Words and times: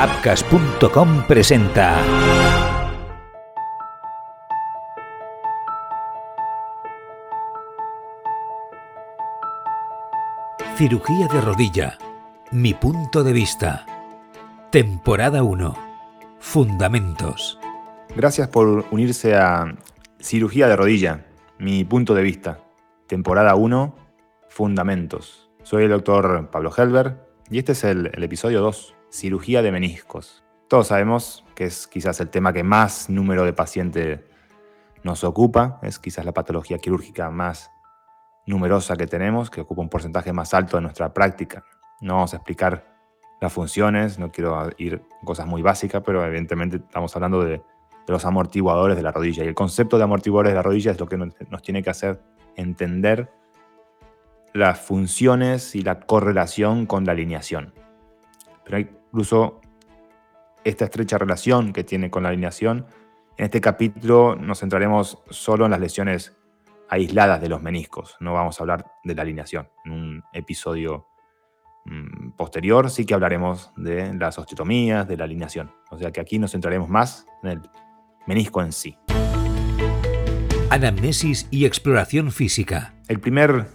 Apcas.com 0.00 1.26
presenta. 1.28 2.00
Cirugía 10.74 11.28
de 11.28 11.42
rodilla. 11.42 11.98
Mi 12.50 12.72
punto 12.72 13.22
de 13.22 13.34
vista. 13.34 13.84
Temporada 14.70 15.42
1. 15.42 15.76
Fundamentos. 16.38 17.60
Gracias 18.16 18.48
por 18.48 18.86
unirse 18.90 19.36
a 19.36 19.76
Cirugía 20.18 20.68
de 20.68 20.76
rodilla. 20.76 21.26
Mi 21.58 21.84
punto 21.84 22.14
de 22.14 22.22
vista. 22.22 22.60
Temporada 23.06 23.54
1. 23.54 23.94
Fundamentos. 24.48 25.50
Soy 25.62 25.84
el 25.84 25.90
doctor 25.90 26.48
Pablo 26.50 26.72
Helber 26.74 27.18
y 27.50 27.58
este 27.58 27.72
es 27.72 27.84
el, 27.84 28.10
el 28.14 28.24
episodio 28.24 28.62
2 28.62 28.94
cirugía 29.10 29.62
de 29.62 29.72
meniscos. 29.72 30.44
Todos 30.68 30.88
sabemos 30.88 31.44
que 31.54 31.64
es 31.64 31.86
quizás 31.86 32.20
el 32.20 32.30
tema 32.30 32.52
que 32.52 32.62
más 32.62 33.10
número 33.10 33.44
de 33.44 33.52
pacientes 33.52 34.20
nos 35.02 35.24
ocupa, 35.24 35.78
es 35.82 35.98
quizás 35.98 36.24
la 36.24 36.32
patología 36.32 36.78
quirúrgica 36.78 37.30
más 37.30 37.70
numerosa 38.46 38.96
que 38.96 39.06
tenemos, 39.06 39.50
que 39.50 39.62
ocupa 39.62 39.82
un 39.82 39.88
porcentaje 39.88 40.32
más 40.32 40.54
alto 40.54 40.76
de 40.76 40.82
nuestra 40.82 41.12
práctica. 41.12 41.64
No 42.00 42.14
vamos 42.14 42.32
a 42.34 42.36
explicar 42.36 42.86
las 43.40 43.52
funciones, 43.52 44.18
no 44.18 44.30
quiero 44.30 44.70
ir 44.76 45.02
cosas 45.24 45.46
muy 45.46 45.62
básicas, 45.62 46.02
pero 46.04 46.24
evidentemente 46.24 46.76
estamos 46.76 47.14
hablando 47.16 47.44
de, 47.44 47.62
los 48.06 48.24
amortiguadores 48.24 48.96
de 48.96 49.02
la 49.02 49.12
rodilla. 49.12 49.44
Y 49.44 49.48
el 49.48 49.54
concepto 49.54 49.96
de 49.96 50.02
amortiguadores 50.02 50.50
de 50.50 50.56
la 50.56 50.62
rodilla 50.62 50.90
es 50.90 50.98
lo 50.98 51.06
que 51.06 51.16
nos, 51.16 51.32
nos 51.48 51.62
tiene 51.62 51.80
que 51.80 51.90
hacer 51.90 52.20
entender 52.56 53.32
las 54.52 54.80
funciones 54.80 55.76
y 55.76 55.82
la 55.82 56.00
correlación 56.00 56.86
con 56.86 57.04
la 57.04 57.12
alineación. 57.12 57.72
Pero 58.64 58.78
hay 58.78 58.90
incluso 59.12 59.60
esta 60.64 60.84
estrecha 60.84 61.18
relación 61.18 61.72
que 61.72 61.84
tiene 61.84 62.10
con 62.10 62.22
la 62.22 62.28
alineación. 62.28 62.86
En 63.36 63.46
este 63.46 63.60
capítulo 63.60 64.36
nos 64.36 64.60
centraremos 64.60 65.18
solo 65.30 65.64
en 65.64 65.72
las 65.72 65.80
lesiones 65.80 66.36
aisladas 66.88 67.40
de 67.40 67.48
los 67.48 67.62
meniscos, 67.62 68.16
no 68.20 68.34
vamos 68.34 68.58
a 68.58 68.64
hablar 68.64 68.84
de 69.04 69.14
la 69.14 69.22
alineación. 69.22 69.68
En 69.84 69.92
un 69.92 70.24
episodio 70.32 71.06
mm, 71.84 72.32
posterior 72.32 72.90
sí 72.90 73.06
que 73.06 73.14
hablaremos 73.14 73.72
de 73.76 74.12
las 74.14 74.38
osteotomías, 74.38 75.06
de 75.06 75.16
la 75.16 75.24
alineación. 75.24 75.72
O 75.90 75.98
sea 75.98 76.10
que 76.10 76.20
aquí 76.20 76.38
nos 76.38 76.52
centraremos 76.52 76.88
más 76.88 77.26
en 77.42 77.50
el 77.50 77.60
menisco 78.26 78.60
en 78.60 78.72
sí. 78.72 78.96
Anamnesis 80.68 81.48
y 81.50 81.64
exploración 81.64 82.32
física. 82.32 82.94
El 83.08 83.20
primer 83.20 83.66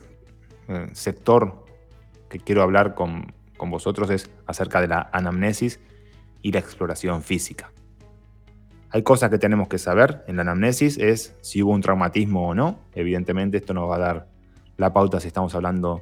eh, 0.67 0.87
sector 0.93 1.65
que 2.29 2.39
quiero 2.39 2.63
hablar 2.63 2.95
con 2.95 3.33
con 3.57 3.69
vosotros 3.69 4.09
es 4.09 4.29
acerca 4.45 4.81
de 4.81 4.87
la 4.87 5.09
anamnesis 5.11 5.79
y 6.41 6.51
la 6.51 6.59
exploración 6.59 7.21
física. 7.21 7.71
Hay 8.91 9.03
cosas 9.03 9.29
que 9.29 9.37
tenemos 9.37 9.67
que 9.67 9.77
saber 9.77 10.23
en 10.27 10.37
la 10.37 10.43
anamnesis, 10.43 10.97
es 10.97 11.35
si 11.41 11.61
hubo 11.61 11.71
un 11.71 11.81
traumatismo 11.81 12.47
o 12.47 12.55
no. 12.55 12.79
Evidentemente 12.93 13.57
esto 13.57 13.73
nos 13.73 13.89
va 13.89 13.95
a 13.95 13.99
dar 13.99 14.27
la 14.77 14.93
pauta 14.93 15.19
si 15.19 15.27
estamos 15.27 15.53
hablando 15.55 16.01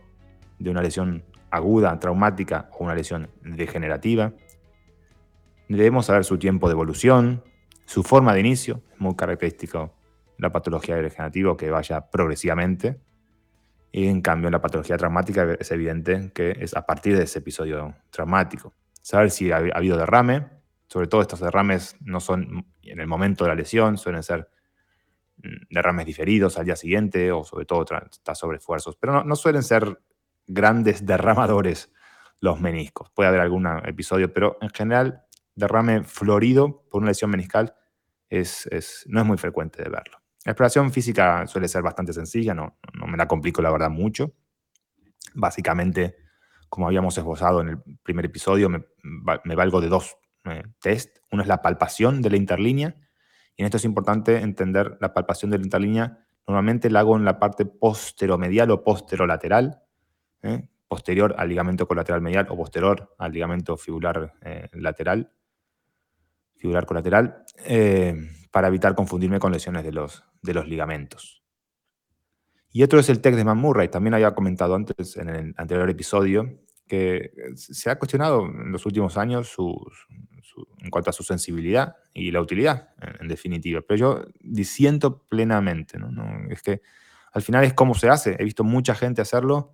de 0.60 0.70
una 0.70 0.82
lesión 0.82 1.24
aguda, 1.50 1.98
traumática 2.00 2.70
o 2.78 2.84
una 2.84 2.96
lesión 2.96 3.30
degenerativa. 3.42 4.34
Debemos 5.70 6.08
saber 6.08 6.24
su 6.24 6.38
tiempo 6.38 6.68
de 6.68 6.74
evolución, 6.74 7.44
su 7.86 8.04
forma 8.04 8.34
de 8.34 8.42
inicio, 8.42 8.82
es 8.94 9.00
muy 9.00 9.16
característico 9.16 9.94
la 10.38 10.52
patología 10.52 10.96
degenerativa 10.96 11.56
que 11.58 11.70
vaya 11.70 12.10
progresivamente. 12.10 13.00
Y 13.96 14.08
en 14.08 14.22
cambio, 14.22 14.48
en 14.48 14.54
la 14.54 14.60
patología 14.60 14.98
traumática 14.98 15.56
es 15.60 15.70
evidente 15.70 16.32
que 16.34 16.58
es 16.60 16.76
a 16.76 16.84
partir 16.84 17.16
de 17.16 17.26
ese 17.26 17.40
episodio 17.40 17.94
traumático. 18.10 18.74
Saber 19.04 19.30
si 19.30 19.52
ha, 19.52 19.58
habido 19.58 19.98
derrame, 19.98 20.48
sobre 20.88 21.06
todo 21.06 21.22
estos 21.22 21.40
derrames 21.40 21.96
no 22.02 22.20
son 22.20 22.66
en 22.82 23.00
el 23.00 23.06
momento 23.06 23.44
de 23.44 23.50
la 23.50 23.56
lesión, 23.56 24.00
suelen 24.00 24.24
ser 24.24 24.50
mm, 25.38 25.68
derrames 25.70 26.08
diferidos 26.08 26.58
al 26.58 26.66
día 26.66 26.76
siguiente 26.76 27.32
o 27.32 27.44
sobre 27.44 27.66
todo 27.66 27.86
está 28.12 28.34
sobre 28.34 28.58
esfuerzos, 28.58 28.96
pero 28.96 29.14
no, 29.14 29.24
no, 29.24 29.36
suelen 29.36 29.62
ser 29.62 30.02
grandes 30.48 31.06
derramadores 31.06 31.92
los 32.40 32.60
meniscos. 32.60 33.12
Puede 33.12 33.30
haber 33.30 33.42
algún 33.42 33.68
episodio, 33.86 34.34
pero 34.34 34.58
en 34.62 34.72
general 34.72 35.24
derrame 35.54 36.04
florido 36.04 36.84
por 36.90 37.04
una 37.04 37.12
lesión 37.12 37.30
meniscal 37.30 37.76
es, 38.28 38.66
es, 38.72 39.06
no 39.08 39.22
es 39.22 39.28
muy 39.28 39.38
frecuente 39.38 39.84
de 39.84 39.90
verlo. 39.92 40.23
La 40.46 40.52
exploración 40.52 40.92
física 40.92 41.48
suele 41.48 41.68
ser 41.68 41.82
bastante 41.82 42.12
sencilla, 42.12 42.54
no, 42.54 42.78
me 43.08 43.18
la 43.18 43.28
complico 43.28 43.62
la 43.62 43.72
verdad 43.72 43.90
mucho. 43.90 44.34
Básicamente, 45.34 46.18
como 46.68 46.88
habíamos 46.88 47.18
esbozado 47.18 47.62
en 47.62 47.70
el 47.70 47.78
primer 48.04 48.26
episodio, 48.26 48.70
me, 48.70 49.56
valgo 49.56 49.80
de 49.80 49.88
dos 49.88 50.18
eh, 50.46 50.64
test. 50.82 51.20
Uno 51.32 51.42
es 51.44 51.48
la 51.48 51.62
palpación 51.62 52.22
de 52.22 52.30
la 52.30 52.38
interlínea, 52.38 52.96
y 53.56 53.62
en 53.62 53.66
esto 53.66 53.78
es 53.78 53.86
importante 53.86 54.38
entender 54.38 54.98
la 55.00 55.14
palpación 55.14 55.52
de 55.52 55.60
la 55.60 55.64
interlínea. 55.64 56.26
Normalmente 56.46 56.90
la 56.90 57.00
hago 57.00 57.16
en 57.16 57.24
la 57.24 57.40
parte 57.40 57.66
posteromedial 57.66 58.70
o 58.72 58.84
posterolateral, 58.84 59.82
¿eh? 60.42 60.68
posterior 60.88 61.36
al 61.38 61.48
ligamento 61.50 61.88
colateral 61.88 62.22
medial 62.22 62.48
o 62.50 62.58
posterior 62.58 63.16
al 63.18 63.32
ligamento 63.32 63.78
fibular 63.78 64.34
eh, 64.42 64.68
lateral, 64.74 65.32
fibular 66.58 66.86
colateral, 66.86 67.46
para 68.54 68.68
evitar 68.68 68.94
confundirme 68.94 69.40
con 69.40 69.52
lesiones 69.52 69.84
de 69.84 69.92
los, 69.92 70.24
de 70.44 70.54
los 70.54 70.68
ligamentos. 70.68 71.44
Y 72.72 72.84
otro 72.84 73.00
es 73.00 73.10
el 73.10 73.20
test 73.20 73.36
de 73.36 73.44
McMurray. 73.44 73.90
También 73.90 74.14
había 74.14 74.36
comentado 74.36 74.76
antes 74.76 75.18
en 75.18 75.30
el 75.30 75.56
anterior 75.58 75.90
episodio 75.90 76.60
que 76.88 77.32
se 77.56 77.90
ha 77.90 77.98
cuestionado 77.98 78.46
en 78.46 78.72
los 78.72 78.86
últimos 78.86 79.18
años 79.18 79.56
en 80.78 80.92
cuanto 80.92 81.10
a 81.10 81.14
su 81.14 81.24
sensibilidad 81.24 81.96
y 82.14 82.30
la 82.30 82.42
utilidad, 82.42 82.90
en, 83.20 83.28
definitiva. 83.28 83.82
Pero 83.82 83.98
yo 83.98 84.26
disiento 84.40 85.24
plenamente. 85.24 85.98
¿no? 85.98 86.12
es 86.52 86.62
que 86.62 86.84
al 87.32 87.42
final 87.42 87.64
es 87.64 87.74
cómo 87.74 87.96
se 87.96 88.10
hace. 88.10 88.36
He 88.38 88.44
visto 88.44 88.64
mucha 88.64 88.94
gente 88.94 89.24
hacerlo 89.24 89.74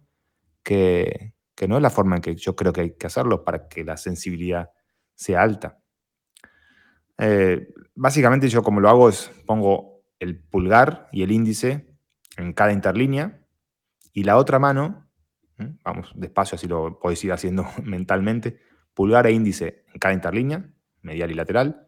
que, 0.64 1.34
que 1.54 1.68
no 1.68 1.76
es 1.76 1.82
la 1.82 1.90
forma 1.90 2.16
en 2.16 2.22
que 2.22 2.34
yo 2.38 2.56
creo 2.56 2.72
que 2.72 2.80
hay 2.80 2.96
que 2.96 3.08
hacerlo 3.08 3.44
para 3.44 3.68
que 3.68 3.84
la 3.84 3.98
sensibilidad 3.98 4.70
sea 5.16 5.42
alta. 5.42 5.80
Eh, 7.20 7.68
básicamente 7.96 8.48
yo 8.48 8.64
como 8.64 8.80
lo 8.80 8.90
hago 8.90 9.10
es 9.10 9.32
pongo 9.46 10.02
el 10.20 10.40
pulgar 10.40 11.10
y 11.12 11.24
el 11.24 11.32
índice 11.32 11.88
en 12.38 12.54
cada 12.54 12.72
interlínea 12.72 13.46
y 14.14 14.24
la 14.24 14.38
otra 14.38 14.58
mano, 14.58 15.10
vamos 15.84 16.12
despacio 16.16 16.56
así 16.56 16.68
lo 16.68 17.00
podéis 17.00 17.24
ir 17.26 17.34
haciendo 17.34 17.68
mentalmente, 17.84 18.60
pulgar 18.94 19.28
e 19.28 19.32
índice 19.32 19.86
en 19.94 20.00
cada 20.00 20.14
interlínea, 20.14 20.70
medial 21.02 21.32
y 21.32 21.36
lateral, 21.36 21.88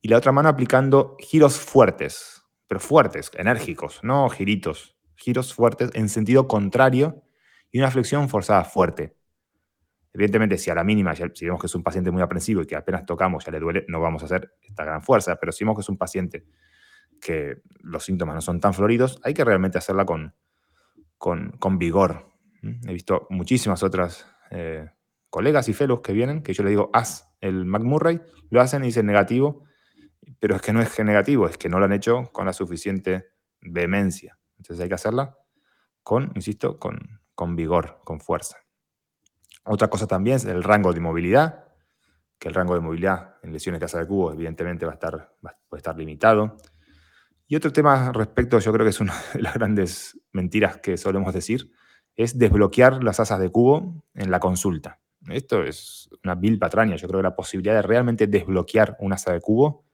y 0.00 0.08
la 0.08 0.18
otra 0.18 0.32
mano 0.32 0.48
aplicando 0.48 1.16
giros 1.18 1.58
fuertes, 1.58 2.42
pero 2.68 2.80
fuertes, 2.80 3.30
enérgicos, 3.34 4.00
no 4.02 4.28
giritos, 4.28 4.96
giros 5.16 5.54
fuertes 5.54 5.90
en 5.94 6.08
sentido 6.08 6.46
contrario 6.46 7.22
y 7.72 7.78
una 7.78 7.90
flexión 7.90 8.28
forzada 8.28 8.64
fuerte. 8.64 9.15
Evidentemente, 10.16 10.56
si 10.56 10.70
a 10.70 10.74
la 10.74 10.82
mínima, 10.82 11.14
si 11.14 11.44
vemos 11.44 11.60
que 11.60 11.66
es 11.66 11.74
un 11.74 11.82
paciente 11.82 12.10
muy 12.10 12.22
aprensivo 12.22 12.62
y 12.62 12.66
que 12.66 12.74
apenas 12.74 13.04
tocamos 13.04 13.44
ya 13.44 13.52
le 13.52 13.60
duele, 13.60 13.84
no 13.86 14.00
vamos 14.00 14.22
a 14.22 14.24
hacer 14.24 14.54
esta 14.62 14.82
gran 14.82 15.02
fuerza, 15.02 15.36
pero 15.36 15.52
si 15.52 15.62
vemos 15.62 15.76
que 15.76 15.82
es 15.82 15.88
un 15.90 15.98
paciente 15.98 16.46
que 17.20 17.60
los 17.80 18.02
síntomas 18.02 18.34
no 18.34 18.40
son 18.40 18.58
tan 18.58 18.72
floridos, 18.72 19.20
hay 19.22 19.34
que 19.34 19.44
realmente 19.44 19.76
hacerla 19.76 20.06
con, 20.06 20.34
con, 21.18 21.78
vigor. 21.78 22.32
He 22.62 22.94
visto 22.94 23.26
muchísimas 23.28 23.82
otras 23.82 24.26
eh, 24.50 24.88
colegas 25.28 25.68
y 25.68 25.74
fellows 25.74 26.00
que 26.00 26.14
vienen, 26.14 26.42
que 26.42 26.54
yo 26.54 26.62
le 26.62 26.70
digo, 26.70 26.88
haz 26.94 27.28
el 27.42 27.66
McMurray, 27.66 28.22
lo 28.48 28.62
hacen 28.62 28.84
y 28.84 28.86
dicen 28.86 29.04
negativo, 29.04 29.64
pero 30.40 30.56
es 30.56 30.62
que 30.62 30.72
no 30.72 30.80
es 30.80 30.94
que 30.94 31.04
negativo, 31.04 31.46
es 31.46 31.58
que 31.58 31.68
no 31.68 31.78
lo 31.78 31.84
han 31.84 31.92
hecho 31.92 32.30
con 32.32 32.46
la 32.46 32.54
suficiente 32.54 33.32
vehemencia. 33.60 34.38
Entonces 34.56 34.82
hay 34.82 34.88
que 34.88 34.94
hacerla 34.94 35.36
con, 36.02 36.32
insisto, 36.34 36.78
con, 36.78 37.20
con 37.34 37.54
vigor, 37.54 38.00
con 38.02 38.18
fuerza. 38.18 38.65
Otra 39.66 39.88
cosa 39.88 40.06
también 40.06 40.36
es 40.36 40.44
el 40.44 40.62
rango 40.62 40.92
de 40.92 41.00
movilidad, 41.00 41.64
que 42.38 42.48
el 42.48 42.54
rango 42.54 42.74
de 42.74 42.80
movilidad 42.80 43.36
en 43.42 43.52
lesiones 43.52 43.80
de 43.80 43.84
casa 43.84 43.98
de 43.98 44.06
cubo 44.06 44.32
evidentemente 44.32 44.86
va 44.86 44.92
a 44.92 44.94
estar, 44.94 45.34
puede 45.40 45.78
estar 45.78 45.96
limitado. 45.96 46.56
Y 47.48 47.56
otro 47.56 47.72
tema 47.72 48.12
respecto, 48.12 48.58
yo 48.58 48.72
creo 48.72 48.84
que 48.84 48.90
es 48.90 49.00
una 49.00 49.14
de 49.34 49.42
las 49.42 49.54
grandes 49.54 50.20
mentiras 50.32 50.78
que 50.78 50.96
solemos 50.96 51.34
decir, 51.34 51.70
es 52.14 52.38
desbloquear 52.38 53.02
las 53.02 53.20
asas 53.20 53.40
de 53.40 53.50
cubo 53.50 54.04
en 54.14 54.30
la 54.30 54.40
consulta. 54.40 55.00
Esto 55.28 55.62
es 55.64 56.08
una 56.24 56.34
vil 56.34 56.58
patraña. 56.58 56.96
Yo 56.96 57.08
creo 57.08 57.18
que 57.18 57.24
la 57.24 57.36
posibilidad 57.36 57.74
de 57.74 57.82
realmente 57.82 58.26
desbloquear 58.26 58.96
un 59.00 59.12
asa 59.12 59.32
de 59.32 59.40
cubo 59.40 59.84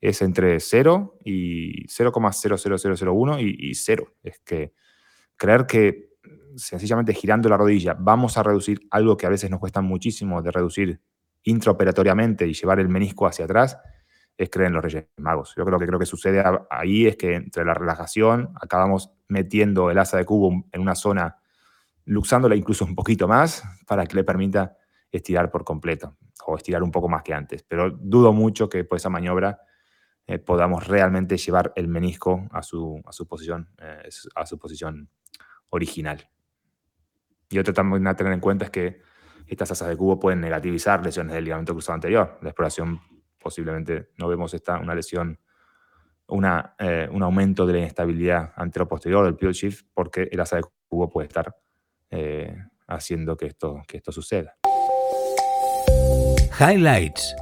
es 0.00 0.20
entre 0.20 0.60
0 0.60 1.18
y 1.24 1.86
0,00001 1.88 3.40
y, 3.40 3.70
y 3.70 3.74
0. 3.74 4.14
Es 4.22 4.38
que 4.40 4.74
creer 5.36 5.66
que 5.66 6.15
sencillamente 6.56 7.14
girando 7.14 7.48
la 7.48 7.56
rodilla 7.56 7.94
vamos 7.98 8.36
a 8.38 8.42
reducir 8.42 8.80
algo 8.90 9.16
que 9.16 9.26
a 9.26 9.30
veces 9.30 9.50
nos 9.50 9.60
cuesta 9.60 9.80
muchísimo 9.80 10.42
de 10.42 10.50
reducir 10.50 11.00
intraoperatoriamente 11.44 12.46
y 12.46 12.54
llevar 12.54 12.80
el 12.80 12.88
menisco 12.88 13.26
hacia 13.26 13.44
atrás, 13.44 13.78
es 14.36 14.50
creer 14.50 14.68
en 14.68 14.74
los 14.74 14.84
Reyes 14.84 15.06
Magos. 15.16 15.54
Yo 15.56 15.64
creo 15.64 15.78
que 15.78 15.86
creo 15.86 15.98
que 15.98 16.06
sucede 16.06 16.42
ahí 16.70 17.06
es 17.06 17.16
que 17.16 17.34
entre 17.34 17.64
la 17.64 17.72
relajación 17.72 18.52
acabamos 18.60 19.12
metiendo 19.28 19.90
el 19.90 19.98
asa 19.98 20.18
de 20.18 20.24
cubo 20.24 20.64
en 20.70 20.80
una 20.80 20.94
zona, 20.94 21.38
luxándola 22.04 22.56
incluso 22.56 22.84
un 22.84 22.94
poquito 22.94 23.28
más 23.28 23.62
para 23.86 24.06
que 24.06 24.16
le 24.16 24.24
permita 24.24 24.76
estirar 25.10 25.50
por 25.50 25.64
completo 25.64 26.16
o 26.46 26.56
estirar 26.56 26.82
un 26.82 26.90
poco 26.90 27.08
más 27.08 27.22
que 27.22 27.32
antes. 27.32 27.62
Pero 27.62 27.90
dudo 27.90 28.32
mucho 28.32 28.68
que 28.68 28.84
por 28.84 28.98
esa 28.98 29.08
maniobra 29.08 29.60
eh, 30.26 30.38
podamos 30.38 30.86
realmente 30.86 31.36
llevar 31.36 31.72
el 31.76 31.88
menisco 31.88 32.46
a 32.50 32.62
su, 32.62 33.00
a 33.06 33.12
su 33.12 33.26
posición, 33.26 33.70
eh, 33.78 34.08
a 34.34 34.46
su 34.46 34.58
posición 34.58 35.08
original. 35.70 36.28
Y 37.48 37.58
otro 37.58 37.72
también 37.72 38.06
a 38.06 38.14
tener 38.14 38.32
en 38.32 38.40
cuenta 38.40 38.66
es 38.66 38.70
que 38.70 39.00
estas 39.46 39.70
asas 39.70 39.88
de 39.88 39.96
cubo 39.96 40.18
pueden 40.18 40.40
negativizar 40.40 41.04
lesiones 41.04 41.34
del 41.34 41.44
ligamento 41.44 41.72
cruzado 41.72 41.94
anterior. 41.94 42.38
La 42.42 42.50
exploración 42.50 43.00
posiblemente 43.38 44.10
no 44.18 44.28
vemos 44.28 44.52
esta, 44.54 44.78
una 44.78 44.94
lesión, 44.94 45.38
una, 46.26 46.74
eh, 46.78 47.08
un 47.10 47.22
aumento 47.22 47.66
de 47.66 47.74
la 47.74 47.78
inestabilidad 47.80 48.52
anteroposterior 48.56 49.24
del 49.24 49.36
pivot 49.36 49.54
shift 49.54 49.86
porque 49.94 50.28
el 50.30 50.40
asa 50.40 50.56
de 50.56 50.64
cubo 50.88 51.08
puede 51.08 51.28
estar 51.28 51.54
haciendo 52.88 53.36
que 53.36 53.46
esto, 53.46 53.82
que 53.86 53.98
esto 53.98 54.12
suceda. 54.12 54.56
Highlights. 56.58 57.36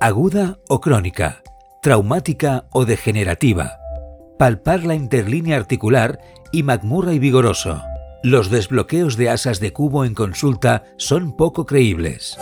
Aguda 0.00 0.58
o 0.68 0.80
crónica. 0.80 1.42
Traumática 1.82 2.66
o 2.72 2.86
degenerativa. 2.86 3.78
Palpar 4.38 4.84
la 4.84 4.94
interlínea 4.94 5.56
articular 5.56 6.18
y 6.50 6.62
McMurray 6.62 7.18
vigoroso. 7.18 7.82
Los 8.24 8.48
desbloqueos 8.48 9.18
de 9.18 9.28
asas 9.28 9.60
de 9.60 9.74
cubo 9.74 10.06
en 10.06 10.14
consulta 10.14 10.84
son 10.96 11.36
poco 11.36 11.66
creíbles. 11.66 12.38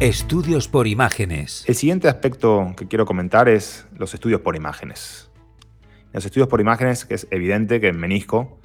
Estudios 0.00 0.68
por 0.68 0.86
imágenes. 0.86 1.64
El 1.68 1.74
siguiente 1.74 2.08
aspecto 2.08 2.72
que 2.78 2.88
quiero 2.88 3.04
comentar 3.04 3.46
es 3.50 3.86
los 3.98 4.14
estudios 4.14 4.40
por 4.40 4.56
imágenes. 4.56 5.30
En 5.82 6.14
los 6.14 6.24
estudios 6.24 6.48
por 6.48 6.62
imágenes 6.62 7.06
es 7.10 7.28
evidente 7.30 7.78
que 7.78 7.88
en 7.88 8.00
menisco 8.00 8.58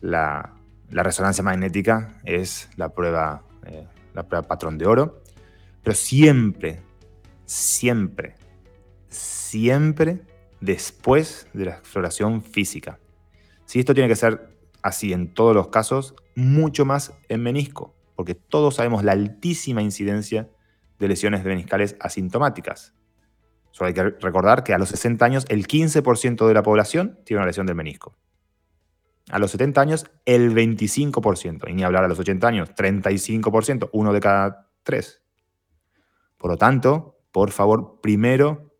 la, 0.00 0.54
resonancia 0.88 1.44
magnética 1.44 2.22
es 2.24 2.70
la 2.76 2.88
prueba, 2.94 3.42
eh, 3.66 3.86
la 4.14 4.22
prueba 4.22 4.48
patrón 4.48 4.78
de 4.78 4.86
oro, 4.86 5.20
pero 5.82 5.94
siempre, 5.94 6.80
siempre, 7.44 8.36
siempre 9.10 10.31
después 10.62 11.48
de 11.52 11.66
la 11.66 11.72
exploración 11.72 12.40
física. 12.40 12.98
Si 13.66 13.80
esto 13.80 13.94
tiene 13.94 14.08
que 14.08 14.16
ser 14.16 14.56
así 14.80 15.12
en 15.12 15.34
todos 15.34 15.54
los 15.54 15.68
casos, 15.68 16.14
mucho 16.34 16.84
más 16.84 17.12
en 17.28 17.42
menisco, 17.42 17.94
porque 18.16 18.34
todos 18.34 18.76
sabemos 18.76 19.04
la 19.04 19.12
altísima 19.12 19.82
incidencia 19.82 20.48
de 20.98 21.08
lesiones 21.08 21.44
meniscales 21.44 21.96
asintomáticas. 22.00 22.94
Solo 23.72 23.88
hay 23.88 23.94
que 23.94 24.02
recordar 24.04 24.62
que 24.62 24.72
a 24.72 24.78
los 24.78 24.90
60 24.90 25.24
años 25.24 25.44
el 25.48 25.66
15% 25.66 26.46
de 26.46 26.54
la 26.54 26.62
población 26.62 27.18
tiene 27.24 27.38
una 27.40 27.46
lesión 27.46 27.66
del 27.66 27.74
menisco. 27.74 28.16
A 29.30 29.38
los 29.38 29.50
70 29.50 29.80
años 29.80 30.06
el 30.26 30.54
25%. 30.54 31.68
Y 31.68 31.74
ni 31.74 31.82
hablar 31.82 32.04
a 32.04 32.08
los 32.08 32.18
80 32.18 32.46
años, 32.46 32.70
35%, 32.74 33.88
uno 33.92 34.12
de 34.12 34.20
cada 34.20 34.70
tres. 34.82 35.22
Por 36.36 36.50
lo 36.50 36.56
tanto, 36.56 37.18
por 37.32 37.50
favor, 37.50 38.00
primero 38.00 38.71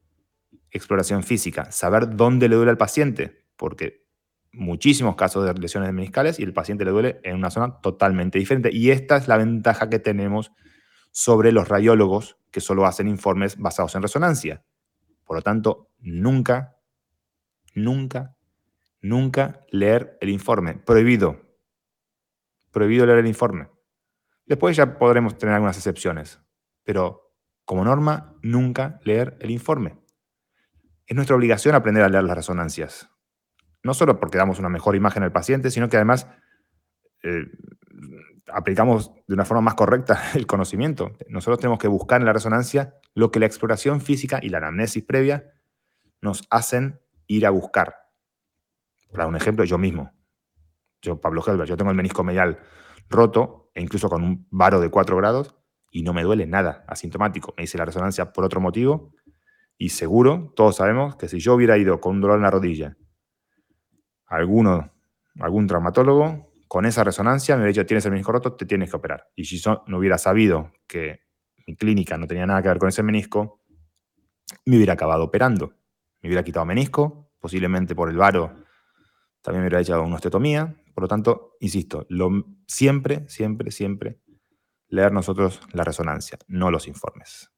exploración 0.72 1.22
física, 1.22 1.70
saber 1.70 2.16
dónde 2.16 2.48
le 2.48 2.56
duele 2.56 2.70
al 2.70 2.78
paciente, 2.78 3.44
porque 3.56 4.06
muchísimos 4.52 5.16
casos 5.16 5.44
de 5.44 5.54
lesiones 5.54 5.92
meniscales 5.92 6.38
y 6.38 6.42
el 6.42 6.52
paciente 6.52 6.84
le 6.84 6.90
duele 6.90 7.20
en 7.22 7.36
una 7.36 7.50
zona 7.50 7.80
totalmente 7.80 8.38
diferente. 8.38 8.70
Y 8.72 8.90
esta 8.90 9.16
es 9.16 9.28
la 9.28 9.36
ventaja 9.36 9.88
que 9.88 9.98
tenemos 9.98 10.52
sobre 11.10 11.52
los 11.52 11.68
radiólogos 11.68 12.38
que 12.50 12.60
solo 12.60 12.86
hacen 12.86 13.08
informes 13.08 13.58
basados 13.58 13.94
en 13.94 14.02
resonancia. 14.02 14.64
Por 15.24 15.36
lo 15.36 15.42
tanto, 15.42 15.90
nunca, 16.00 16.76
nunca, 17.74 18.36
nunca 19.00 19.60
leer 19.70 20.16
el 20.20 20.30
informe. 20.30 20.74
Prohibido. 20.74 21.40
Prohibido 22.70 23.06
leer 23.06 23.18
el 23.18 23.26
informe. 23.26 23.68
Después 24.46 24.76
ya 24.76 24.98
podremos 24.98 25.38
tener 25.38 25.54
algunas 25.54 25.76
excepciones, 25.76 26.40
pero 26.82 27.32
como 27.64 27.84
norma, 27.84 28.36
nunca 28.42 28.98
leer 29.04 29.36
el 29.40 29.50
informe. 29.50 30.01
Es 31.12 31.16
nuestra 31.16 31.36
obligación 31.36 31.74
aprender 31.74 32.02
a 32.02 32.08
leer 32.08 32.24
las 32.24 32.34
resonancias. 32.34 33.10
No 33.82 33.92
solo 33.92 34.18
porque 34.18 34.38
damos 34.38 34.58
una 34.58 34.70
mejor 34.70 34.96
imagen 34.96 35.22
al 35.22 35.30
paciente, 35.30 35.70
sino 35.70 35.90
que 35.90 35.96
además 35.96 36.26
eh, 37.22 37.50
aplicamos 38.50 39.12
de 39.28 39.34
una 39.34 39.44
forma 39.44 39.60
más 39.60 39.74
correcta 39.74 40.22
el 40.34 40.46
conocimiento. 40.46 41.12
Nosotros 41.28 41.58
tenemos 41.58 41.78
que 41.78 41.86
buscar 41.86 42.22
en 42.22 42.26
la 42.26 42.32
resonancia 42.32 42.94
lo 43.14 43.30
que 43.30 43.40
la 43.40 43.44
exploración 43.44 44.00
física 44.00 44.40
y 44.42 44.48
la 44.48 44.56
anamnesis 44.56 45.04
previa 45.04 45.52
nos 46.22 46.46
hacen 46.48 46.98
ir 47.26 47.44
a 47.44 47.50
buscar. 47.50 47.94
Para 49.12 49.26
un 49.26 49.36
ejemplo, 49.36 49.66
yo 49.66 49.76
mismo, 49.76 50.14
yo, 51.02 51.20
Pablo 51.20 51.44
Helber, 51.46 51.68
yo 51.68 51.76
tengo 51.76 51.90
el 51.90 51.96
menisco 51.98 52.24
medial 52.24 52.58
roto 53.10 53.70
e 53.74 53.82
incluso 53.82 54.08
con 54.08 54.24
un 54.24 54.46
varo 54.50 54.80
de 54.80 54.88
4 54.88 55.14
grados 55.18 55.54
y 55.90 56.04
no 56.04 56.14
me 56.14 56.22
duele 56.22 56.46
nada, 56.46 56.86
asintomático. 56.88 57.52
Me 57.58 57.64
hice 57.64 57.76
la 57.76 57.84
resonancia 57.84 58.32
por 58.32 58.46
otro 58.46 58.62
motivo 58.62 59.12
y 59.82 59.88
seguro, 59.88 60.52
todos 60.54 60.76
sabemos 60.76 61.16
que 61.16 61.26
si 61.26 61.40
yo 61.40 61.54
hubiera 61.54 61.76
ido 61.76 62.00
con 62.00 62.14
un 62.14 62.20
dolor 62.20 62.36
en 62.36 62.44
la 62.44 62.52
rodilla, 62.52 62.96
alguno, 64.26 64.92
algún 65.40 65.66
traumatólogo, 65.66 66.52
con 66.68 66.86
esa 66.86 67.02
resonancia 67.02 67.56
me 67.56 67.62
hubiera 67.62 67.80
dicho, 67.80 67.86
tienes 67.86 68.04
el 68.04 68.12
menisco 68.12 68.30
roto, 68.30 68.52
te 68.52 68.64
tienes 68.64 68.90
que 68.90 68.96
operar. 68.96 69.26
Y 69.34 69.44
si 69.44 69.58
yo 69.58 69.82
no 69.88 69.98
hubiera 69.98 70.18
sabido 70.18 70.70
que 70.86 71.22
mi 71.66 71.74
clínica 71.74 72.16
no 72.16 72.28
tenía 72.28 72.46
nada 72.46 72.62
que 72.62 72.68
ver 72.68 72.78
con 72.78 72.90
ese 72.90 73.02
menisco, 73.02 73.64
me 74.66 74.76
hubiera 74.76 74.92
acabado 74.92 75.24
operando. 75.24 75.74
Me 76.20 76.28
hubiera 76.28 76.44
quitado 76.44 76.64
menisco, 76.64 77.32
posiblemente 77.40 77.96
por 77.96 78.08
el 78.08 78.16
varo 78.16 78.54
también 79.42 79.62
me 79.62 79.66
hubiera 79.66 79.80
hecho 79.80 80.00
una 80.00 80.14
osteotomía. 80.14 80.76
Por 80.94 81.02
lo 81.02 81.08
tanto, 81.08 81.56
insisto, 81.58 82.06
lo, 82.08 82.30
siempre, 82.68 83.28
siempre, 83.28 83.72
siempre 83.72 84.20
leer 84.86 85.10
nosotros 85.10 85.60
la 85.72 85.82
resonancia, 85.82 86.38
no 86.46 86.70
los 86.70 86.86
informes. 86.86 87.52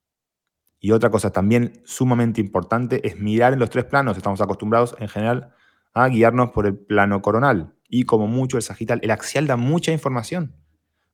Y 0.84 0.92
otra 0.92 1.08
cosa 1.08 1.32
también 1.32 1.80
sumamente 1.86 2.42
importante 2.42 3.08
es 3.08 3.18
mirar 3.18 3.54
en 3.54 3.58
los 3.58 3.70
tres 3.70 3.86
planos. 3.86 4.18
Estamos 4.18 4.42
acostumbrados 4.42 4.94
en 4.98 5.08
general 5.08 5.54
a 5.94 6.08
guiarnos 6.08 6.50
por 6.50 6.66
el 6.66 6.76
plano 6.76 7.22
coronal 7.22 7.74
y 7.88 8.04
como 8.04 8.26
mucho 8.26 8.58
el 8.58 8.62
sagital. 8.62 9.00
El 9.02 9.10
axial 9.10 9.46
da 9.46 9.56
mucha 9.56 9.92
información, 9.92 10.54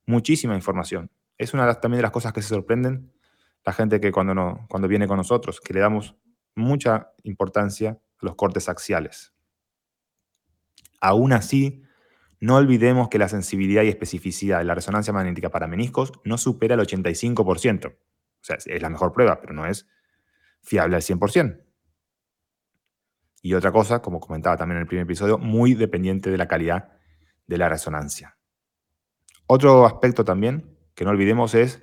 muchísima 0.05 0.55
información. 0.55 1.09
Es 1.37 1.53
una 1.53 1.73
también 1.75 1.99
de 1.99 2.01
las 2.01 2.11
cosas 2.11 2.33
que 2.33 2.41
se 2.41 2.49
sorprenden 2.49 3.13
la 3.65 3.71
gente 3.71 4.01
que 4.01 4.11
cuando, 4.11 4.59
cuando 4.67 4.89
viene 4.89 5.07
con 5.07 5.15
nosotros, 5.15 5.61
que 5.61 5.73
le 5.73 5.79
damos 5.79 6.17
mucha 6.53 7.13
importancia 7.23 7.91
a 7.91 8.25
los 8.25 8.35
cortes 8.35 8.67
axiales. 8.67 9.33
Aún 10.99 11.31
así, 11.31 11.81
no 12.41 12.57
olvidemos 12.57 13.07
que 13.07 13.19
la 13.19 13.29
sensibilidad 13.29 13.83
y 13.83 13.87
especificidad 13.87 14.57
de 14.57 14.65
la 14.65 14.75
resonancia 14.75 15.13
magnética 15.13 15.49
para 15.49 15.67
meniscos 15.67 16.11
no 16.25 16.37
supera 16.37 16.75
el 16.75 16.81
85%. 16.81 17.95
O 18.41 18.43
sea, 18.43 18.57
es 18.57 18.81
la 18.81 18.89
mejor 18.89 19.13
prueba, 19.13 19.39
pero 19.39 19.53
no 19.53 19.65
es 19.65 19.87
fiable 20.61 20.95
al 20.95 21.01
100%. 21.01 21.61
Y 23.43 23.53
otra 23.53 23.71
cosa, 23.71 24.01
como 24.01 24.19
comentaba 24.19 24.57
también 24.57 24.77
en 24.77 24.81
el 24.81 24.87
primer 24.87 25.03
episodio, 25.03 25.37
muy 25.37 25.73
dependiente 25.73 26.29
de 26.29 26.37
la 26.37 26.47
calidad 26.47 26.89
de 27.47 27.57
la 27.57 27.69
resonancia. 27.69 28.37
Otro 29.47 29.85
aspecto 29.85 30.23
también 30.23 30.77
que 30.95 31.03
no 31.03 31.11
olvidemos 31.11 31.55
es 31.55 31.81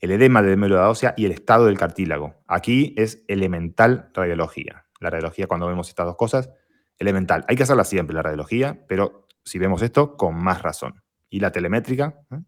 el 0.00 0.10
edema 0.10 0.42
de 0.42 0.56
médula 0.56 0.88
ósea 0.88 1.14
y 1.16 1.26
el 1.26 1.32
estado 1.32 1.66
del 1.66 1.78
cartílago. 1.78 2.42
Aquí 2.46 2.94
es 2.96 3.24
elemental 3.28 4.10
radiología. 4.14 4.86
La 5.00 5.10
radiología, 5.10 5.46
cuando 5.46 5.66
vemos 5.66 5.88
estas 5.88 6.06
dos 6.06 6.16
cosas, 6.16 6.50
elemental. 6.98 7.44
Hay 7.48 7.56
que 7.56 7.64
hacerla 7.64 7.84
siempre, 7.84 8.14
la 8.14 8.22
radiología, 8.22 8.84
pero 8.88 9.26
si 9.44 9.58
vemos 9.58 9.82
esto, 9.82 10.16
con 10.16 10.36
más 10.36 10.62
razón. 10.62 11.02
Y 11.28 11.40
la 11.40 11.50
telemétrica, 11.50 12.20
¿eh? 12.30 12.38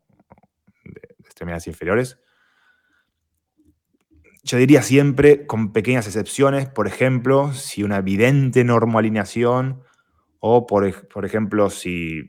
de 0.84 1.00
extremidades 1.18 1.66
inferiores, 1.66 2.20
yo 4.44 4.58
diría 4.58 4.82
siempre 4.82 5.46
con 5.46 5.72
pequeñas 5.72 6.06
excepciones, 6.06 6.68
por 6.68 6.86
ejemplo, 6.86 7.52
si 7.54 7.82
una 7.82 7.96
evidente 7.96 8.62
normoalineación 8.62 9.82
o, 10.38 10.66
por, 10.66 11.08
por 11.08 11.24
ejemplo, 11.24 11.70
si 11.70 12.28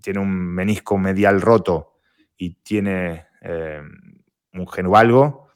tiene 0.00 0.20
un 0.20 0.30
menisco 0.30 0.96
medial 0.96 1.40
roto 1.40 1.98
y 2.36 2.54
tiene 2.62 3.26
eh, 3.42 3.82
un 4.52 4.68
genualgo, 4.68 5.48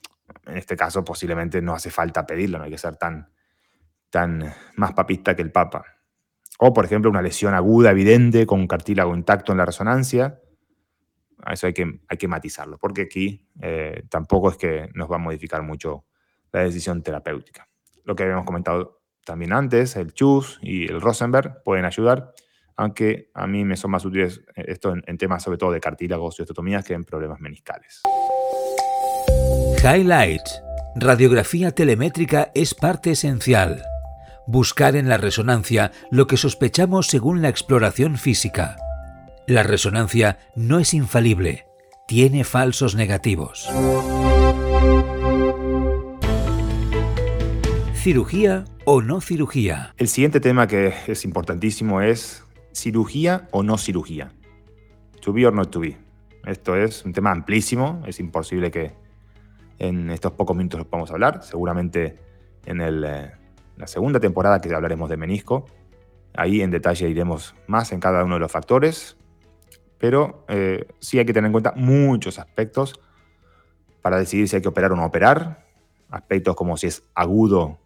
en 0.47 0.57
este 0.57 0.77
caso 0.77 1.05
posiblemente 1.05 1.63
no 1.63 1.75
hace 1.75 1.91
falta 1.91 2.27
pedirlo, 2.27 2.59
no 2.59 2.65
hay 2.65 2.73
que 2.73 2.79
ser 2.79 2.97
tan, 2.97 3.31
tan 4.11 4.53
más 4.77 4.93
papista 4.93 5.37
que 5.37 5.43
el 5.43 5.53
Papa. 5.53 5.85
O, 6.59 6.73
por 6.73 6.85
ejemplo, 6.85 7.09
una 7.11 7.23
lesión 7.23 7.55
aguda, 7.55 7.93
evidente, 7.93 8.47
con 8.47 8.67
cartílago 8.67 9.15
intacto 9.15 9.53
en 9.53 9.59
la 9.59 9.65
resonancia. 9.65 10.41
Eso 11.51 11.67
hay 11.67 11.73
que, 11.73 12.01
hay 12.09 12.17
que 12.17 12.29
matizarlo, 12.29 12.79
porque 12.79 13.03
aquí 13.03 13.49
eh, 13.61 14.05
tampoco 14.09 14.51
es 14.51 14.57
que 14.57 14.89
nos 14.95 15.11
va 15.11 15.17
a 15.17 15.19
modificar 15.19 15.63
mucho 15.63 16.05
la 16.53 16.61
decisión 16.61 17.03
terapéutica. 17.03 17.69
Lo 18.05 18.15
que 18.15 18.25
habíamos 18.25 18.45
comentado 18.45 19.03
también 19.25 19.53
antes, 19.53 19.97
el 19.97 20.13
CHUS 20.13 20.59
y 20.63 20.91
el 20.91 21.01
Rosenberg 21.01 21.63
pueden 21.63 21.85
ayudar, 21.85 22.33
aunque 22.77 23.31
a 23.35 23.47
mí 23.47 23.65
me 23.65 23.77
son 23.77 23.91
más 23.91 24.05
útiles 24.05 24.41
eh, 24.57 24.65
esto 24.69 24.95
en, 25.07 25.19
temas 25.19 25.43
sobre 25.43 25.59
todo 25.59 25.73
de 25.73 25.81
cartílagos 25.81 26.39
y 26.39 26.43
osteotomías 26.43 26.85
que 26.85 26.95
en 26.95 27.05
problemas 27.05 27.41
meniscales. 27.41 28.03
Highlights. 29.83 30.63
Radiografía 30.97 31.71
telemétrica 31.71 32.51
es 32.55 32.75
parte 32.75 33.13
esencial. 33.13 33.83
Buscar 34.47 34.97
en 34.97 35.09
la 35.09 35.19
resonancia 35.19 35.93
lo 36.11 36.27
que 36.27 36.37
sospechamos 36.37 37.07
según 37.07 37.43
la 37.43 37.49
exploración 37.49 38.17
física. 38.17 38.77
La 39.51 39.65
resonancia 39.65 40.39
no 40.55 40.79
es 40.79 40.95
infalible, 40.95 41.67
tiene 42.07 42.45
falsos 42.45 42.95
negativos. 42.95 43.69
¿Cirugía 47.95 48.65
o 48.85 49.03
no 49.03 49.21
cirugía? 49.21 49.93
El 49.97 50.07
siguiente 50.07 50.39
tema 50.39 50.69
que 50.69 50.95
es 51.09 51.25
importantísimo 51.25 52.01
es 52.01 52.45
cirugía 52.73 53.49
o 53.51 53.65
no 53.65 53.77
cirugía. 53.77 54.31
To 55.21 55.33
be 55.33 55.45
or 55.45 55.53
not 55.53 55.73
to 55.73 55.81
be. 55.81 55.99
Esto 56.47 56.77
es 56.77 57.05
un 57.05 57.13
tema 57.13 57.33
amplísimo, 57.33 58.05
es 58.07 58.21
imposible 58.21 58.71
que 58.71 58.93
en 59.81 60.11
estos 60.11 60.31
pocos 60.31 60.57
minutos 60.57 60.79
lo 60.79 60.89
podamos 60.89 61.11
hablar. 61.11 61.43
Seguramente 61.43 62.21
en 62.67 62.81
eh, 62.81 63.33
la 63.77 63.87
segunda 63.89 64.21
temporada 64.21 64.61
que 64.61 64.73
hablaremos 64.73 65.11
de 65.11 65.17
menisco, 65.17 65.67
ahí 66.35 66.61
en 66.61 66.71
detalle 66.71 67.09
iremos 67.09 67.57
más 67.67 67.91
en 67.91 67.99
cada 67.99 68.23
uno 68.23 68.35
de 68.35 68.41
los 68.43 68.53
factores, 68.53 69.17
pero 70.01 70.47
eh, 70.49 70.89
sí 70.99 71.19
hay 71.19 71.27
que 71.27 71.35
tener 71.35 71.47
en 71.47 71.53
cuenta 71.53 71.75
muchos 71.77 72.39
aspectos 72.39 72.99
para 74.01 74.19
decidir 74.19 74.49
si 74.49 74.57
hay 74.57 74.63
que 74.63 74.69
operar 74.69 74.93
o 74.93 74.97
no 74.97 75.05
operar. 75.05 75.67
Aspectos 76.09 76.57
como 76.57 76.79
si 76.79 76.87
es 76.87 77.05
agudo 77.15 77.79